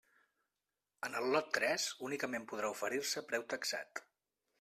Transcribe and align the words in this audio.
En 1.07 1.17
el 1.19 1.27
lot 1.35 1.51
tres 1.57 1.85
únicament 2.07 2.47
podrà 2.53 2.71
oferir-se 2.77 3.23
preu 3.29 3.47
taxat. 3.55 4.03